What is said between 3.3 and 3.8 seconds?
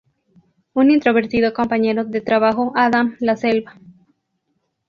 salva.